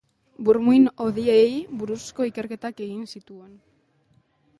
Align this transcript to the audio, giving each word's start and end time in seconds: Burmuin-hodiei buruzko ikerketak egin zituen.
Burmuin-hodiei 0.45 1.51
buruzko 1.81 2.27
ikerketak 2.29 2.81
egin 2.87 3.05
zituen. 3.17 3.53